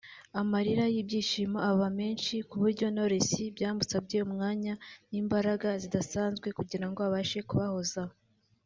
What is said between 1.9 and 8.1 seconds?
menshi kuburyo Knowless byamusabye umwanya n’imbaraga zidasanzwe kugirango abashe kubahoza